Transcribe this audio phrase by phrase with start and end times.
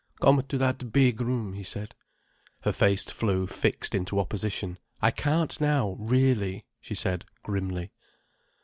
[0.19, 1.93] "Come to that big room—" he said.
[2.63, 4.79] Her face flew fixed into opposition.
[4.99, 7.91] "I can't now, really," she said grimly.